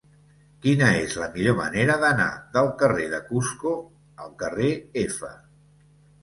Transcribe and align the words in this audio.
Quina 0.61 0.85
és 1.01 1.11
la 1.23 1.27
millor 1.35 1.55
manera 1.59 1.97
d'anar 2.03 2.29
del 2.55 2.71
carrer 2.79 3.05
de 3.13 3.19
Cusco 3.27 3.75
al 4.25 4.33
carrer 4.41 4.71
F? 5.05 5.31